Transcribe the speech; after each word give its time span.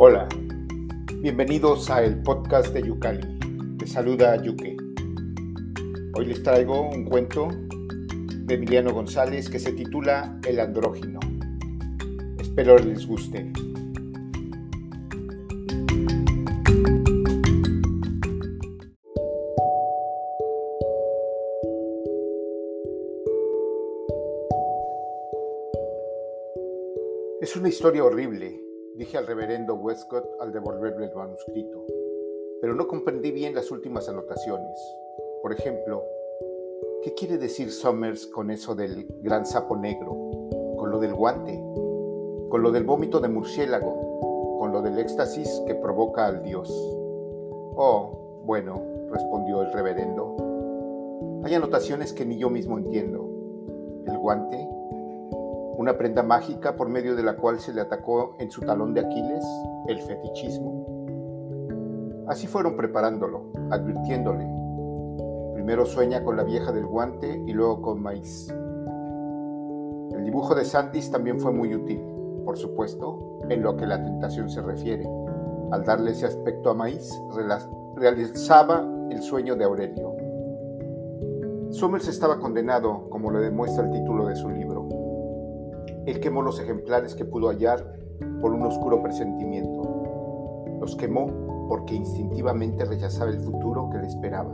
Hola, 0.00 0.28
bienvenidos 1.22 1.90
a 1.90 2.04
el 2.04 2.22
podcast 2.22 2.72
de 2.72 2.86
Yucali. 2.86 3.20
Te 3.78 3.84
saluda 3.84 4.40
Yuke. 4.40 4.76
Hoy 6.14 6.26
les 6.26 6.40
traigo 6.40 6.88
un 6.88 7.04
cuento 7.04 7.48
de 7.48 8.54
Emiliano 8.54 8.92
González 8.92 9.50
que 9.50 9.58
se 9.58 9.72
titula 9.72 10.38
El 10.46 10.60
andrógino. 10.60 11.18
Espero 12.38 12.78
les 12.78 13.08
guste. 13.08 13.50
Es 27.40 27.56
una 27.56 27.68
historia 27.68 28.04
horrible, 28.04 28.67
dije 28.98 29.16
al 29.16 29.28
reverendo 29.28 29.76
Westcott 29.76 30.28
al 30.40 30.52
devolverle 30.52 31.06
el 31.06 31.14
manuscrito, 31.14 31.84
pero 32.60 32.74
no 32.74 32.88
comprendí 32.88 33.30
bien 33.30 33.54
las 33.54 33.70
últimas 33.70 34.08
anotaciones. 34.08 34.76
Por 35.40 35.52
ejemplo, 35.52 36.02
¿qué 37.04 37.14
quiere 37.14 37.38
decir 37.38 37.70
Summers 37.70 38.26
con 38.26 38.50
eso 38.50 38.74
del 38.74 39.06
gran 39.22 39.46
sapo 39.46 39.76
negro? 39.76 40.10
¿Con 40.76 40.90
lo 40.90 40.98
del 40.98 41.14
guante? 41.14 41.52
¿Con 42.48 42.60
lo 42.60 42.72
del 42.72 42.82
vómito 42.82 43.20
de 43.20 43.28
murciélago? 43.28 44.58
¿Con 44.58 44.72
lo 44.72 44.82
del 44.82 44.98
éxtasis 44.98 45.62
que 45.64 45.76
provoca 45.76 46.26
al 46.26 46.42
dios? 46.42 46.68
Oh, 47.76 48.42
bueno, 48.44 48.82
respondió 49.12 49.62
el 49.62 49.72
reverendo. 49.72 51.40
Hay 51.44 51.54
anotaciones 51.54 52.12
que 52.12 52.26
ni 52.26 52.36
yo 52.36 52.50
mismo 52.50 52.76
entiendo. 52.78 53.30
El 54.08 54.18
guante, 54.18 54.68
una 55.78 55.96
prenda 55.96 56.24
mágica 56.24 56.74
por 56.74 56.88
medio 56.88 57.14
de 57.14 57.22
la 57.22 57.36
cual 57.36 57.60
se 57.60 57.72
le 57.72 57.80
atacó 57.80 58.34
en 58.40 58.50
su 58.50 58.62
talón 58.62 58.94
de 58.94 59.00
Aquiles 59.00 59.44
el 59.86 60.00
fetichismo. 60.00 60.84
Así 62.26 62.48
fueron 62.48 62.76
preparándolo, 62.76 63.52
advirtiéndole. 63.70 64.44
Primero 65.54 65.86
sueña 65.86 66.24
con 66.24 66.36
la 66.36 66.42
vieja 66.42 66.72
del 66.72 66.84
guante 66.84 67.44
y 67.46 67.52
luego 67.52 67.80
con 67.80 68.02
maíz. 68.02 68.48
El 70.10 70.24
dibujo 70.24 70.56
de 70.56 70.64
Sandys 70.64 71.12
también 71.12 71.38
fue 71.38 71.52
muy 71.52 71.72
útil, 71.72 72.02
por 72.44 72.58
supuesto, 72.58 73.38
en 73.48 73.62
lo 73.62 73.76
que 73.76 73.86
la 73.86 74.02
tentación 74.02 74.50
se 74.50 74.60
refiere. 74.60 75.08
Al 75.70 75.84
darle 75.84 76.10
ese 76.10 76.26
aspecto 76.26 76.70
a 76.70 76.74
maíz, 76.74 77.08
realizaba 77.94 78.84
el 79.10 79.22
sueño 79.22 79.54
de 79.54 79.64
Aurelio. 79.64 80.12
Summers 81.70 82.08
estaba 82.08 82.40
condenado, 82.40 83.08
como 83.10 83.30
lo 83.30 83.38
demuestra 83.38 83.84
el 83.84 83.92
título 83.92 84.26
de 84.26 84.34
su 84.34 84.50
libro. 84.50 84.67
Él 86.08 86.20
quemó 86.20 86.40
los 86.40 86.58
ejemplares 86.58 87.14
que 87.14 87.26
pudo 87.26 87.48
hallar 87.48 87.84
por 88.40 88.54
un 88.54 88.62
oscuro 88.62 89.02
presentimiento. 89.02 90.78
Los 90.80 90.96
quemó 90.96 91.66
porque 91.68 91.94
instintivamente 91.94 92.86
rechazaba 92.86 93.30
el 93.30 93.40
futuro 93.40 93.90
que 93.90 93.98
le 93.98 94.06
esperaba. 94.06 94.50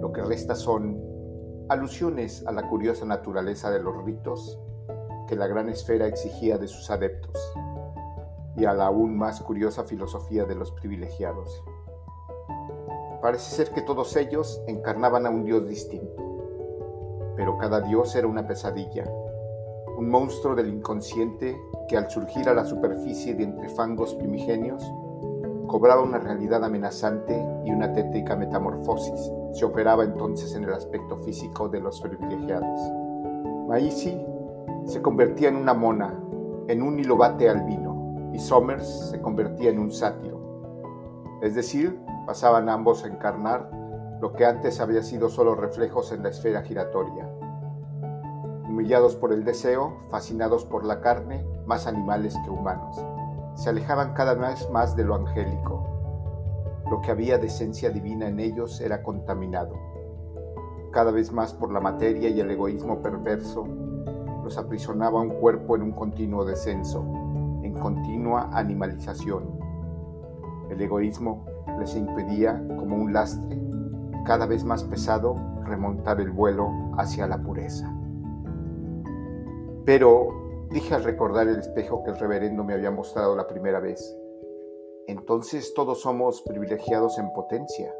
Lo 0.00 0.10
que 0.10 0.22
resta 0.22 0.54
son 0.54 0.98
alusiones 1.68 2.46
a 2.46 2.52
la 2.52 2.66
curiosa 2.66 3.04
naturaleza 3.04 3.70
de 3.70 3.82
los 3.82 4.02
ritos 4.06 4.58
que 5.28 5.36
la 5.36 5.48
gran 5.48 5.68
esfera 5.68 6.06
exigía 6.06 6.56
de 6.56 6.66
sus 6.66 6.90
adeptos 6.90 7.38
y 8.56 8.64
a 8.64 8.72
la 8.72 8.86
aún 8.86 9.18
más 9.18 9.42
curiosa 9.42 9.84
filosofía 9.84 10.46
de 10.46 10.54
los 10.54 10.72
privilegiados. 10.72 11.62
Parece 13.20 13.54
ser 13.54 13.70
que 13.74 13.82
todos 13.82 14.16
ellos 14.16 14.62
encarnaban 14.66 15.26
a 15.26 15.30
un 15.30 15.44
dios 15.44 15.68
distinto, 15.68 16.22
pero 17.36 17.58
cada 17.58 17.82
dios 17.82 18.16
era 18.16 18.26
una 18.26 18.46
pesadilla 18.46 19.04
un 19.96 20.08
monstruo 20.08 20.54
del 20.54 20.68
inconsciente 20.68 21.56
que 21.88 21.96
al 21.96 22.10
surgir 22.10 22.48
a 22.48 22.54
la 22.54 22.64
superficie 22.64 23.34
de 23.34 23.44
entre 23.44 23.68
fangos 23.68 24.14
primigenios, 24.14 24.82
cobraba 25.66 26.02
una 26.02 26.18
realidad 26.18 26.64
amenazante 26.64 27.44
y 27.64 27.70
una 27.70 27.92
tétrica 27.92 28.36
metamorfosis 28.36 29.30
se 29.54 29.64
operaba 29.64 30.04
entonces 30.04 30.54
en 30.54 30.64
el 30.64 30.72
aspecto 30.72 31.16
físico 31.18 31.68
de 31.68 31.80
los 31.80 32.00
privilegiados. 32.00 32.80
Maisi 33.68 34.20
se 34.84 35.00
convertía 35.00 35.48
en 35.48 35.56
una 35.56 35.74
mona, 35.74 36.12
en 36.66 36.82
un 36.82 36.98
hilobate 36.98 37.48
albino, 37.48 38.30
y 38.32 38.38
Somers 38.38 39.10
se 39.10 39.20
convertía 39.20 39.70
en 39.70 39.78
un 39.78 39.92
sátiro. 39.92 40.40
Es 41.40 41.54
decir, 41.54 42.00
pasaban 42.26 42.68
ambos 42.68 43.04
a 43.04 43.08
encarnar 43.08 43.70
lo 44.20 44.32
que 44.32 44.44
antes 44.44 44.80
había 44.80 45.02
sido 45.02 45.28
solo 45.28 45.54
reflejos 45.54 46.10
en 46.12 46.24
la 46.24 46.30
esfera 46.30 46.62
giratoria, 46.62 47.28
humillados 48.74 49.14
por 49.14 49.32
el 49.32 49.44
deseo, 49.44 50.00
fascinados 50.10 50.64
por 50.64 50.84
la 50.84 51.00
carne, 51.00 51.46
más 51.64 51.86
animales 51.86 52.36
que 52.44 52.50
humanos. 52.50 53.00
Se 53.54 53.70
alejaban 53.70 54.14
cada 54.14 54.34
vez 54.34 54.68
más 54.70 54.96
de 54.96 55.04
lo 55.04 55.14
angélico. 55.14 55.86
Lo 56.90 57.00
que 57.00 57.12
había 57.12 57.38
de 57.38 57.46
esencia 57.46 57.90
divina 57.90 58.26
en 58.26 58.40
ellos 58.40 58.80
era 58.80 59.04
contaminado. 59.04 59.76
Cada 60.90 61.12
vez 61.12 61.30
más 61.30 61.54
por 61.54 61.72
la 61.72 61.78
materia 61.78 62.28
y 62.28 62.40
el 62.40 62.50
egoísmo 62.50 63.00
perverso, 63.00 63.64
los 64.42 64.58
aprisionaba 64.58 65.20
un 65.20 65.30
cuerpo 65.30 65.76
en 65.76 65.82
un 65.82 65.92
continuo 65.92 66.44
descenso, 66.44 67.04
en 67.62 67.74
continua 67.74 68.50
animalización. 68.52 69.56
El 70.68 70.80
egoísmo 70.80 71.44
les 71.78 71.94
impedía, 71.94 72.60
como 72.76 72.96
un 72.96 73.12
lastre, 73.12 73.56
cada 74.26 74.46
vez 74.46 74.64
más 74.64 74.82
pesado, 74.82 75.36
remontar 75.64 76.20
el 76.20 76.32
vuelo 76.32 76.72
hacia 76.98 77.28
la 77.28 77.38
pureza. 77.38 77.94
Pero 79.84 80.28
dije 80.70 80.94
al 80.94 81.04
recordar 81.04 81.46
el 81.48 81.58
espejo 81.58 82.02
que 82.02 82.10
el 82.10 82.18
reverendo 82.18 82.64
me 82.64 82.74
había 82.74 82.90
mostrado 82.90 83.36
la 83.36 83.46
primera 83.46 83.80
vez, 83.80 84.16
entonces 85.06 85.74
todos 85.74 86.00
somos 86.00 86.42
privilegiados 86.42 87.18
en 87.18 87.30
potencia. 87.32 87.94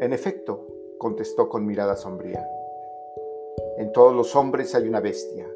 En 0.00 0.12
efecto, 0.12 0.66
contestó 0.98 1.48
con 1.48 1.66
mirada 1.66 1.96
sombría, 1.96 2.48
en 3.78 3.92
todos 3.92 4.14
los 4.14 4.34
hombres 4.36 4.74
hay 4.74 4.88
una 4.88 5.00
bestia, 5.00 5.46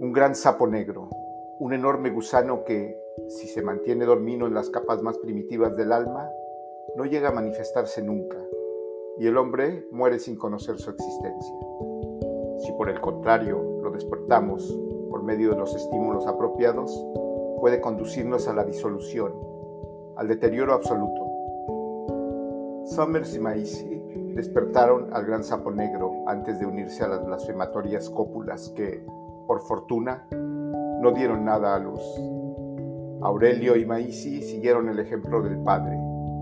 un 0.00 0.12
gran 0.12 0.34
sapo 0.34 0.66
negro, 0.66 1.08
un 1.58 1.72
enorme 1.72 2.10
gusano 2.10 2.64
que, 2.64 2.98
si 3.28 3.48
se 3.48 3.62
mantiene 3.62 4.04
dormido 4.04 4.46
en 4.46 4.54
las 4.54 4.70
capas 4.70 5.02
más 5.02 5.18
primitivas 5.18 5.76
del 5.76 5.92
alma, 5.92 6.30
no 6.96 7.04
llega 7.04 7.28
a 7.28 7.32
manifestarse 7.32 8.02
nunca, 8.02 8.38
y 9.18 9.26
el 9.26 9.36
hombre 9.36 9.86
muere 9.90 10.18
sin 10.18 10.36
conocer 10.36 10.78
su 10.78 10.90
existencia. 10.90 11.54
Si 12.58 12.72
por 12.72 12.88
el 12.88 13.00
contrario 13.00 13.80
lo 13.82 13.90
despertamos 13.90 14.78
por 15.10 15.22
medio 15.22 15.50
de 15.50 15.56
los 15.56 15.74
estímulos 15.74 16.26
apropiados, 16.26 17.06
puede 17.60 17.80
conducirnos 17.80 18.48
a 18.48 18.52
la 18.52 18.64
disolución, 18.64 19.32
al 20.16 20.28
deterioro 20.28 20.74
absoluto. 20.74 21.22
Summers 22.86 23.34
y 23.34 23.40
Maisi 23.40 24.02
despertaron 24.34 25.12
al 25.12 25.24
gran 25.24 25.44
sapo 25.44 25.70
negro 25.70 26.24
antes 26.26 26.58
de 26.58 26.66
unirse 26.66 27.02
a 27.04 27.08
las 27.08 27.24
blasfematorias 27.24 28.10
cópulas 28.10 28.68
que, 28.76 29.04
por 29.46 29.60
fortuna, 29.60 30.26
no 30.30 31.12
dieron 31.12 31.44
nada 31.44 31.74
a 31.74 31.78
luz. 31.78 32.02
Aurelio 33.22 33.76
y 33.76 33.86
Maisi 33.86 34.42
siguieron 34.42 34.88
el 34.88 34.98
ejemplo 34.98 35.40
del 35.42 35.58
padre, 35.58 35.96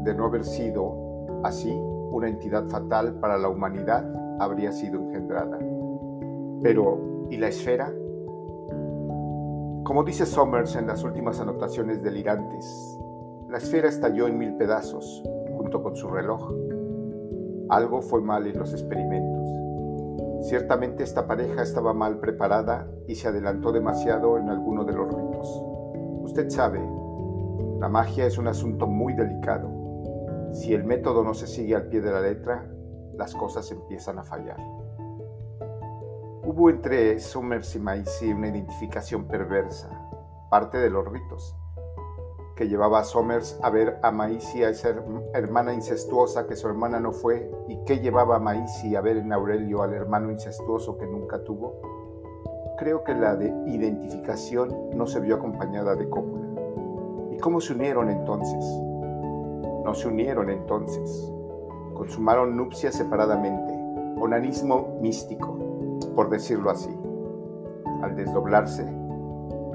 de 0.04 0.14
no 0.14 0.26
haber 0.26 0.44
sido, 0.44 1.40
así, 1.44 1.72
una 2.10 2.28
entidad 2.28 2.66
fatal 2.68 3.20
para 3.20 3.38
la 3.38 3.48
humanidad 3.48 4.04
habría 4.40 4.72
sido 4.72 5.00
engendrada. 5.00 5.58
Pero, 6.62 7.26
¿y 7.30 7.36
la 7.38 7.48
esfera? 7.48 7.92
Como 9.84 10.04
dice 10.04 10.26
Somers 10.26 10.76
en 10.76 10.86
las 10.86 11.02
últimas 11.02 11.40
anotaciones 11.40 12.02
delirantes, 12.02 12.98
la 13.48 13.58
esfera 13.58 13.88
estalló 13.88 14.28
en 14.28 14.38
mil 14.38 14.54
pedazos, 14.54 15.24
junto 15.56 15.82
con 15.82 15.96
su 15.96 16.08
reloj. 16.08 16.52
Algo 17.68 18.00
fue 18.00 18.20
mal 18.20 18.46
en 18.46 18.58
los 18.58 18.72
experimentos. 18.72 19.48
Ciertamente 20.46 21.02
esta 21.02 21.26
pareja 21.26 21.62
estaba 21.62 21.92
mal 21.94 22.20
preparada 22.20 22.88
y 23.08 23.16
se 23.16 23.28
adelantó 23.28 23.72
demasiado 23.72 24.38
en 24.38 24.48
alguno 24.48 24.84
de 24.84 24.92
los 24.92 25.08
ritos. 25.08 25.62
Usted 26.22 26.48
sabe, 26.48 26.80
la 27.80 27.88
magia 27.88 28.26
es 28.26 28.38
un 28.38 28.46
asunto 28.46 28.86
muy 28.86 29.14
delicado. 29.14 29.68
Si 30.52 30.74
el 30.74 30.84
método 30.84 31.24
no 31.24 31.34
se 31.34 31.48
sigue 31.48 31.74
al 31.74 31.88
pie 31.88 32.00
de 32.00 32.12
la 32.12 32.20
letra, 32.20 32.70
las 33.16 33.34
cosas 33.34 33.70
empiezan 33.72 34.20
a 34.20 34.22
fallar. 34.24 34.81
Hubo 36.44 36.70
entre 36.70 37.20
Summers 37.20 37.76
y 37.76 37.78
Maisy 37.78 38.32
una 38.32 38.48
identificación 38.48 39.28
perversa, 39.28 39.88
parte 40.50 40.76
de 40.78 40.90
los 40.90 41.06
ritos, 41.06 41.54
que 42.56 42.66
llevaba 42.66 42.98
a 42.98 43.04
Summers 43.04 43.60
a 43.62 43.70
ver 43.70 44.00
a 44.02 44.10
Maisy 44.10 44.64
a 44.64 44.70
esa 44.70 44.92
hermana 45.34 45.72
incestuosa 45.72 46.48
que 46.48 46.56
su 46.56 46.66
hermana 46.66 46.98
no 46.98 47.12
fue 47.12 47.48
y 47.68 47.84
que 47.84 48.00
llevaba 48.00 48.36
a 48.36 48.38
Maisy 48.40 48.96
a 48.96 49.00
ver 49.00 49.18
en 49.18 49.32
Aurelio 49.32 49.82
al 49.82 49.94
hermano 49.94 50.32
incestuoso 50.32 50.98
que 50.98 51.06
nunca 51.06 51.44
tuvo. 51.44 51.80
Creo 52.76 53.04
que 53.04 53.14
la 53.14 53.36
de 53.36 53.54
identificación 53.66 54.90
no 54.96 55.06
se 55.06 55.20
vio 55.20 55.36
acompañada 55.36 55.94
de 55.94 56.08
cópula. 56.08 56.48
¿Y 57.30 57.38
cómo 57.38 57.60
se 57.60 57.72
unieron 57.72 58.10
entonces? 58.10 58.64
No 59.84 59.94
se 59.94 60.08
unieron 60.08 60.50
entonces. 60.50 61.32
Consumaron 61.94 62.56
nupcias 62.56 62.96
separadamente, 62.96 63.72
onanismo 64.20 64.98
místico 65.00 65.71
por 66.06 66.30
decirlo 66.30 66.70
así. 66.70 66.90
Al 68.02 68.16
desdoblarse, 68.16 68.84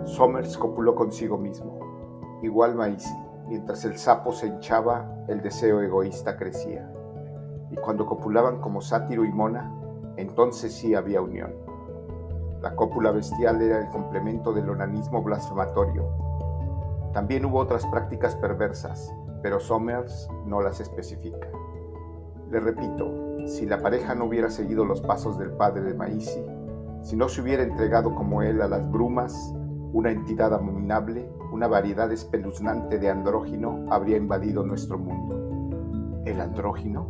Somers 0.04 0.58
copuló 0.58 0.96
consigo 0.96 1.38
mismo. 1.38 1.78
igual 2.42 2.76
maíz. 2.76 3.06
Mientras 3.48 3.84
el 3.86 3.98
sapo 3.98 4.32
se 4.32 4.48
hinchaba, 4.48 5.26
el 5.28 5.42
deseo 5.42 5.82
egoísta 5.82 6.38
crecía. 6.38 6.92
Y 7.72 7.76
cuando 7.78 8.06
copulaban 8.06 8.60
como 8.60 8.82
sátiro 8.82 9.26
y 9.26 9.32
mona, 9.32 9.74
entonces 10.18 10.74
sí 10.74 10.96
había 10.96 11.22
unión. 11.22 11.54
La 12.62 12.76
cópula 12.76 13.12
bestial 13.12 13.62
era 13.62 13.80
el 13.80 13.90
complemento 13.90 14.54
del 14.54 14.70
onanismo 14.70 15.22
blasfematorio. 15.22 16.06
También 17.14 17.46
hubo 17.46 17.60
otras 17.60 17.86
prácticas 17.88 18.36
perversas, 18.36 19.14
pero 19.42 19.60
Somers 19.60 20.30
no 20.46 20.62
las 20.62 20.80
especifica. 20.80 21.48
Le 22.50 22.60
repito, 22.60 23.27
si 23.48 23.66
la 23.66 23.82
pareja 23.82 24.14
no 24.14 24.26
hubiera 24.26 24.50
seguido 24.50 24.86
los 24.86 25.02
pasos 25.02 25.40
del 25.40 25.52
padre 25.52 25.82
de 25.82 25.94
Maisi, 25.94 26.44
si 27.02 27.16
no 27.16 27.30
se 27.30 27.42
hubiera 27.42 27.64
entregado 27.64 28.14
como 28.14 28.42
él 28.42 28.62
a 28.62 28.68
las 28.68 28.92
brumas, 28.92 29.34
una 29.94 30.12
entidad 30.12 30.54
abominable, 30.54 31.30
una 31.54 31.68
variedad 31.68 32.12
espeluznante 32.12 33.00
de 33.00 33.10
andrógino 33.10 33.86
habría 33.90 34.18
invadido 34.18 34.64
nuestro 34.64 34.98
mundo. 34.98 36.22
¿El 36.26 36.42
andrógino? 36.42 37.08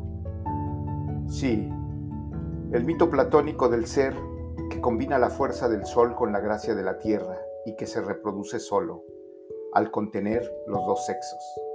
Sí, 1.28 1.70
el 2.72 2.86
mito 2.86 3.10
platónico 3.10 3.68
del 3.68 3.88
ser 3.88 4.16
que 4.70 4.80
combina 4.80 5.18
la 5.18 5.30
fuerza 5.30 5.68
del 5.68 5.86
sol 5.86 6.16
con 6.16 6.32
la 6.32 6.40
gracia 6.40 6.76
de 6.76 6.84
la 6.84 7.00
tierra 7.00 7.38
y 7.66 7.76
que 7.76 7.88
se 7.88 8.02
reproduce 8.02 8.60
solo, 8.60 9.04
al 9.74 9.90
contener 9.90 10.50
los 10.68 10.86
dos 10.86 11.06
sexos. 11.06 11.67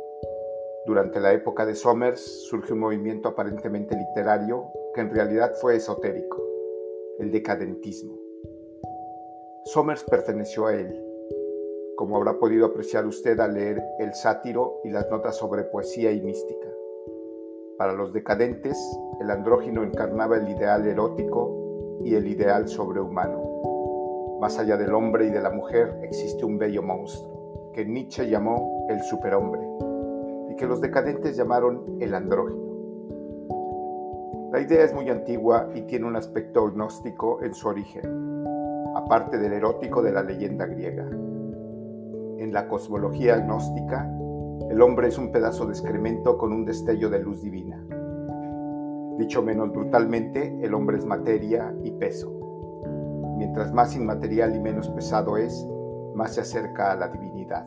Durante 0.84 1.20
la 1.20 1.32
época 1.32 1.64
de 1.64 1.76
Somers 1.76 2.20
surge 2.49 2.73
un 2.73 2.81
movimiento 2.81 3.29
aparentemente 3.29 3.96
literario 3.96 4.73
que 4.93 5.02
en 5.02 5.11
realidad 5.11 5.52
fue 5.61 5.76
esotérico, 5.76 6.43
el 7.20 7.31
decadentismo. 7.31 8.19
Somers 9.67 10.02
perteneció 10.02 10.67
a 10.67 10.75
él, 10.75 11.00
como 11.94 12.17
habrá 12.17 12.37
podido 12.40 12.67
apreciar 12.67 13.06
usted 13.06 13.38
al 13.38 13.55
leer 13.55 13.81
El 14.00 14.12
sátiro 14.12 14.81
y 14.82 14.90
las 14.90 15.08
notas 15.08 15.37
sobre 15.37 15.62
poesía 15.62 16.11
y 16.11 16.20
mística. 16.20 16.69
Para 17.79 17.93
los 17.93 18.12
decadentes, 18.12 18.76
el 19.20 19.31
andrógino 19.31 19.84
encarnaba 19.84 20.37
el 20.37 20.49
ideal 20.49 20.84
erótico 20.84 22.00
y 22.02 22.17
el 22.17 22.26
ideal 22.26 22.67
sobrehumano. 22.67 24.38
Más 24.40 24.58
allá 24.58 24.76
del 24.76 24.93
hombre 24.94 25.26
y 25.26 25.31
de 25.31 25.40
la 25.40 25.50
mujer 25.50 26.00
existe 26.02 26.44
un 26.44 26.58
bello 26.58 26.82
monstruo, 26.82 27.70
que 27.73 27.84
Nietzsche 27.84 28.29
llamó 28.29 28.84
el 28.88 29.00
superhombre, 29.02 29.61
y 30.53 30.57
que 30.57 30.67
los 30.67 30.83
decadentes 30.83 31.35
llamaron 31.35 31.97
el 32.01 32.15
andrógino. 32.15 32.61
La 34.53 34.61
idea 34.61 34.85
es 34.85 34.93
muy 34.93 35.09
antigua 35.09 35.71
y 35.75 35.83
tiene 35.83 36.07
un 36.07 36.15
aspecto 36.15 36.71
gnóstico 36.71 37.43
en 37.43 37.55
su 37.55 37.69
origen, 37.69 38.45
aparte 38.95 39.39
del 39.39 39.55
erótico 39.55 40.03
de 40.03 40.13
la 40.13 40.23
leyenda 40.23 40.67
griega. 40.67 41.09
En 41.09 42.53
la 42.53 42.69
cosmología 42.69 43.39
gnóstica, 43.39 44.07
el 44.69 44.83
hombre 44.83 45.09
es 45.09 45.17
un 45.17 45.33
pedazo 45.33 45.65
de 45.65 45.73
excremento 45.73 46.37
con 46.37 46.53
un 46.53 46.67
destello 46.67 47.09
de 47.09 47.21
luz 47.21 47.41
divina. 47.41 47.83
Dicho 49.17 49.43
menos 49.43 49.73
brutalmente, 49.73 50.59
el 50.63 50.75
hombre 50.75 50.99
es 50.99 51.07
materia 51.07 51.75
y 51.83 51.93
peso. 51.93 52.31
Mientras 53.39 53.73
más 53.73 53.97
inmaterial 53.97 54.55
y 54.55 54.61
menos 54.61 54.91
pesado 54.91 55.39
es, 55.39 55.67
más 56.15 56.35
se 56.35 56.43
acerca 56.43 56.93
a 56.93 56.97
la 56.97 57.09
divinidad. 57.09 57.67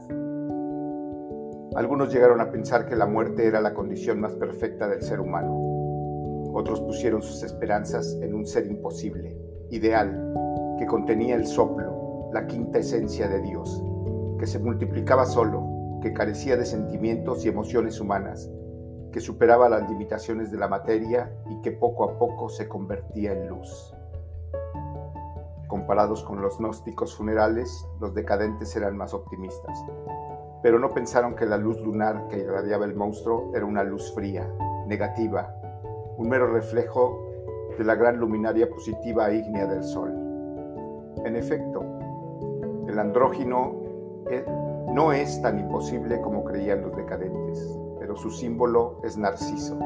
Algunos 1.76 2.14
llegaron 2.14 2.40
a 2.40 2.52
pensar 2.52 2.86
que 2.86 2.96
la 2.96 3.06
muerte 3.06 3.46
era 3.46 3.60
la 3.60 3.74
condición 3.74 4.22
más 4.22 4.34
perfecta 4.36 4.88
del 4.88 5.02
ser 5.02 5.20
humano. 5.20 5.54
Otros 6.54 6.80
pusieron 6.80 7.22
sus 7.22 7.44
esperanzas 7.44 8.18
en 8.22 8.34
un 8.34 8.46
ser 8.46 8.66
imposible, 8.66 9.38
ideal, 9.72 10.34
que 10.80 10.86
contenía 10.86 11.36
el 11.36 11.46
soplo, 11.46 12.30
la 12.32 12.48
quinta 12.48 12.80
esencia 12.80 13.28
de 13.28 13.42
Dios, 13.42 13.84
que 14.40 14.48
se 14.48 14.60
multiplicaba 14.60 15.26
solo, 15.26 16.00
que 16.02 16.14
carecía 16.14 16.56
de 16.56 16.64
sentimientos 16.64 17.46
y 17.46 17.50
emociones 17.50 18.00
humanas, 18.00 18.50
que 19.12 19.20
superaba 19.20 19.68
las 19.68 19.90
limitaciones 19.90 20.52
de 20.52 20.58
la 20.58 20.70
materia 20.70 21.30
y 21.50 21.60
que 21.60 21.74
poco 21.74 22.06
a 22.06 22.18
poco 22.18 22.48
se 22.48 22.70
convertía 22.70 23.34
en 23.34 23.50
luz. 23.50 23.94
Comparados 25.68 26.24
con 26.24 26.42
los 26.42 26.58
gnósticos 26.58 27.18
funerales, 27.18 27.86
los 28.00 28.14
decadentes 28.14 28.74
eran 28.78 28.96
más 28.96 29.14
optimistas, 29.14 29.78
pero 30.66 30.80
no 30.80 30.90
pensaron 30.90 31.36
que 31.36 31.46
la 31.46 31.58
luz 31.58 31.80
lunar 31.80 32.28
que 32.28 32.40
irradiaba 32.40 32.86
el 32.86 32.96
monstruo 32.96 33.52
era 33.54 33.64
una 33.64 33.84
luz 33.84 34.12
fría, 34.16 34.52
negativa, 34.88 35.56
un 36.18 36.28
mero 36.28 36.52
reflejo 36.52 37.24
de 37.78 37.84
la 37.84 37.94
gran 37.94 38.18
luminaria 38.18 38.68
positiva 38.68 39.30
e 39.30 39.36
ígnea 39.36 39.68
del 39.68 39.84
sol. 39.84 40.10
En 41.24 41.36
efecto, 41.36 41.84
el 42.88 42.98
andrógino 42.98 43.76
eh, 44.32 44.44
no 44.92 45.14
es 45.14 45.40
tan 45.44 45.60
imposible 45.60 46.20
como 46.22 46.44
creían 46.44 46.82
los 46.82 46.96
decadentes, 46.96 47.80
pero 48.00 48.16
su 48.16 48.32
símbolo 48.32 49.00
es 49.04 49.20
Narciso, 49.20 49.78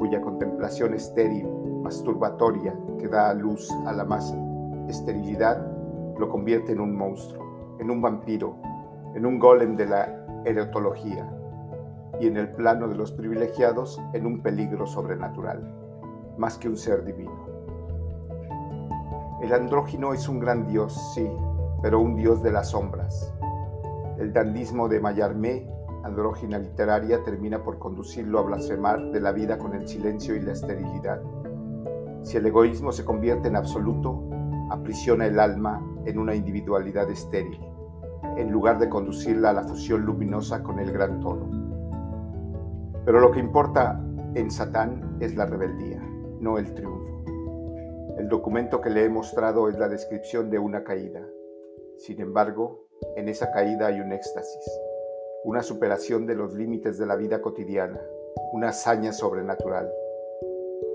cuya 0.00 0.20
contemplación 0.20 0.94
estéril, 0.94 1.48
masturbatoria, 1.80 2.74
que 2.98 3.06
da 3.06 3.32
luz 3.34 3.70
a 3.86 3.92
la 3.92 4.04
más 4.04 4.34
esterilidad, 4.88 5.64
lo 6.18 6.28
convierte 6.28 6.72
en 6.72 6.80
un 6.80 6.96
monstruo, 6.96 7.76
en 7.78 7.88
un 7.88 8.02
vampiro, 8.02 8.56
en 9.14 9.26
un 9.26 9.38
golem 9.38 9.76
de 9.76 9.86
la 9.86 10.42
erotología 10.44 11.28
y 12.20 12.26
en 12.26 12.36
el 12.36 12.52
plano 12.52 12.88
de 12.88 12.94
los 12.94 13.12
privilegiados 13.12 14.00
en 14.12 14.26
un 14.26 14.42
peligro 14.42 14.86
sobrenatural, 14.86 15.74
más 16.38 16.58
que 16.58 16.68
un 16.68 16.76
ser 16.76 17.04
divino. 17.04 17.46
El 19.42 19.52
andrógino 19.52 20.14
es 20.14 20.28
un 20.28 20.38
gran 20.38 20.66
dios, 20.68 21.12
sí, 21.14 21.28
pero 21.82 22.00
un 22.00 22.14
dios 22.14 22.42
de 22.42 22.52
las 22.52 22.70
sombras. 22.70 23.34
El 24.18 24.32
dandismo 24.32 24.88
de 24.88 25.00
Mallarmé, 25.00 25.68
andrógina 26.04 26.58
literaria, 26.58 27.24
termina 27.24 27.62
por 27.62 27.78
conducirlo 27.78 28.38
a 28.38 28.42
blasfemar 28.42 29.10
de 29.10 29.20
la 29.20 29.32
vida 29.32 29.58
con 29.58 29.74
el 29.74 29.88
silencio 29.88 30.36
y 30.36 30.40
la 30.40 30.52
esterilidad. 30.52 31.20
Si 32.22 32.36
el 32.36 32.46
egoísmo 32.46 32.92
se 32.92 33.04
convierte 33.04 33.48
en 33.48 33.56
absoluto, 33.56 34.22
aprisiona 34.70 35.26
el 35.26 35.40
alma 35.40 35.84
en 36.04 36.18
una 36.18 36.36
individualidad 36.36 37.10
estéril, 37.10 37.60
en 38.36 38.50
lugar 38.50 38.78
de 38.78 38.88
conducirla 38.88 39.50
a 39.50 39.52
la 39.54 39.62
fusión 39.62 40.02
luminosa 40.02 40.62
con 40.62 40.78
el 40.78 40.92
gran 40.92 41.20
todo. 41.20 41.48
Pero 43.04 43.20
lo 43.20 43.30
que 43.32 43.40
importa 43.40 44.00
en 44.34 44.50
Satán 44.50 45.16
es 45.20 45.36
la 45.36 45.46
rebeldía, 45.46 46.00
no 46.40 46.58
el 46.58 46.72
triunfo. 46.74 47.24
El 48.18 48.28
documento 48.28 48.80
que 48.80 48.90
le 48.90 49.04
he 49.04 49.08
mostrado 49.08 49.68
es 49.68 49.78
la 49.78 49.88
descripción 49.88 50.50
de 50.50 50.58
una 50.58 50.84
caída. 50.84 51.26
Sin 51.98 52.20
embargo, 52.20 52.86
en 53.16 53.28
esa 53.28 53.50
caída 53.50 53.88
hay 53.88 54.00
un 54.00 54.12
éxtasis, 54.12 54.80
una 55.44 55.62
superación 55.62 56.26
de 56.26 56.34
los 56.34 56.54
límites 56.54 56.98
de 56.98 57.06
la 57.06 57.16
vida 57.16 57.42
cotidiana, 57.42 58.00
una 58.52 58.68
hazaña 58.68 59.12
sobrenatural. 59.12 59.90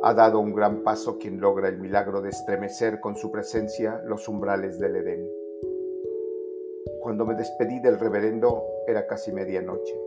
Ha 0.03 0.13
dado 0.13 0.39
un 0.39 0.53
gran 0.53 0.83
paso 0.83 1.17
quien 1.17 1.39
logra 1.39 1.67
el 1.67 1.79
milagro 1.79 2.21
de 2.21 2.29
estremecer 2.29 2.99
con 2.99 3.15
su 3.15 3.31
presencia 3.31 4.01
los 4.05 4.27
umbrales 4.27 4.79
del 4.79 4.95
Edén. 4.95 5.46
Cuando 7.07 7.25
me 7.25 7.35
despedí 7.35 7.79
del 7.79 7.97
reverendo 7.97 8.65
era 8.85 9.07
casi 9.07 9.31
medianoche 9.31 9.97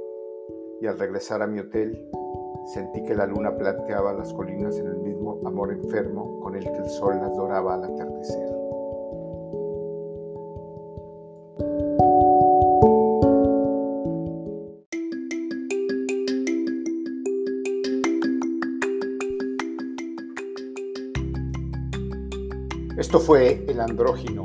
y 0.83 0.87
al 0.87 0.99
regresar 0.99 1.41
a 1.41 1.47
mi 1.47 1.59
hotel 1.59 2.11
Sentí 2.75 3.03
que 3.05 3.15
la 3.15 3.25
luna 3.25 3.57
planteaba 3.57 4.13
las 4.13 4.31
colinas 4.35 4.77
en 4.77 4.87
el 4.87 4.99
mismo 4.99 5.41
amor 5.47 5.73
enfermo 5.73 6.39
con 6.41 6.57
el 6.57 6.63
que 6.63 6.77
el 6.77 6.91
sol 6.91 7.17
las 7.19 7.35
doraba 7.35 7.77
al 7.77 7.85
atardecer. 7.85 8.49
Esto 22.99 23.21
fue 23.21 23.65
El 23.67 23.81
Andrógino 23.81 24.45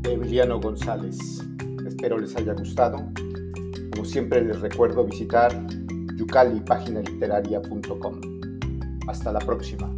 de 0.00 0.14
Emiliano 0.14 0.58
González. 0.58 1.49
Espero 2.00 2.16
les 2.16 2.34
haya 2.34 2.54
gustado. 2.54 2.96
Como 3.92 4.06
siempre 4.06 4.40
les 4.40 4.58
recuerdo 4.58 5.04
visitar 5.04 5.52
yucalipaginaliteraria.com. 6.16 8.20
Hasta 9.06 9.32
la 9.32 9.40
próxima. 9.40 9.94